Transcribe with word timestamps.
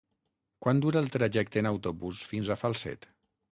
Quant 0.65 0.79
dura 0.85 1.03
el 1.05 1.11
trajecte 1.17 1.63
en 1.63 1.71
autobús 1.73 2.25
fins 2.35 2.49
a 2.57 2.61
Falset? 2.65 3.09